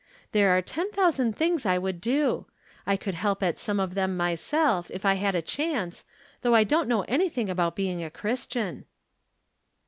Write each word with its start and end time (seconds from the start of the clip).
There 0.31 0.49
are 0.57 0.63
ten 0.63 0.89
thousand 0.89 1.37
things 1.37 1.63
I 1.63 1.77
would 1.77 2.01
do. 2.01 2.47
I 2.87 2.97
could 2.97 3.13
help 3.13 3.43
at 3.43 3.59
some 3.59 3.79
of 3.79 3.93
them 3.93 4.17
myself, 4.17 4.89
if 4.89 5.05
I 5.05 5.13
had 5.13 5.35
a 5.35 5.43
chance, 5.43 6.05
though 6.41 6.55
I 6.55 6.63
don't 6.63 6.87
know 6.89 7.03
anything 7.03 7.51
about 7.51 7.75
being 7.75 8.03
a 8.03 8.09
Christian." 8.09 8.85